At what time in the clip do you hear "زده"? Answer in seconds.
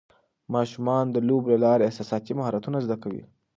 2.85-2.97